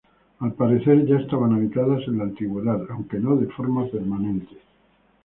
[0.39, 4.57] Al parecer ya estaban habitadas en la antigüedad aunque no de forma permanente.